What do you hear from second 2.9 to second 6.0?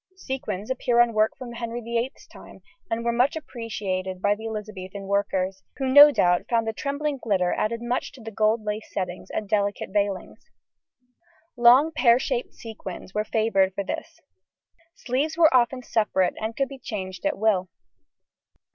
were much appreciated by the Elizabethan workers, who